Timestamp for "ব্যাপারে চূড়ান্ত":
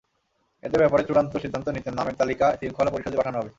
0.81-1.33